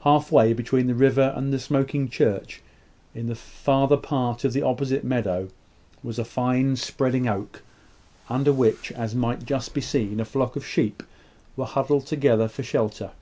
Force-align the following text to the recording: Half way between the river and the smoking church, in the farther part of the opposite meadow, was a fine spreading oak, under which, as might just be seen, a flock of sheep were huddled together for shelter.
Half 0.00 0.32
way 0.32 0.52
between 0.52 0.88
the 0.88 0.96
river 0.96 1.32
and 1.36 1.52
the 1.52 1.60
smoking 1.60 2.08
church, 2.08 2.60
in 3.14 3.28
the 3.28 3.36
farther 3.36 3.96
part 3.96 4.42
of 4.42 4.52
the 4.52 4.62
opposite 4.62 5.04
meadow, 5.04 5.46
was 6.02 6.18
a 6.18 6.24
fine 6.24 6.74
spreading 6.74 7.28
oak, 7.28 7.62
under 8.28 8.52
which, 8.52 8.90
as 8.90 9.14
might 9.14 9.44
just 9.46 9.72
be 9.72 9.80
seen, 9.80 10.18
a 10.18 10.24
flock 10.24 10.56
of 10.56 10.66
sheep 10.66 11.04
were 11.56 11.66
huddled 11.66 12.06
together 12.06 12.48
for 12.48 12.64
shelter. 12.64 13.12